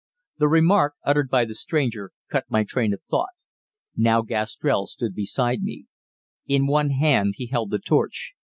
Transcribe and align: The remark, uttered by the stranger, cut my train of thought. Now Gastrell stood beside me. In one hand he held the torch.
The 0.39 0.47
remark, 0.47 0.95
uttered 1.05 1.29
by 1.29 1.45
the 1.45 1.53
stranger, 1.53 2.09
cut 2.31 2.45
my 2.49 2.63
train 2.63 2.91
of 2.91 3.03
thought. 3.07 3.29
Now 3.95 4.23
Gastrell 4.23 4.87
stood 4.87 5.13
beside 5.13 5.61
me. 5.61 5.85
In 6.47 6.65
one 6.65 6.89
hand 6.89 7.35
he 7.37 7.45
held 7.45 7.69
the 7.69 7.77
torch. 7.77 8.33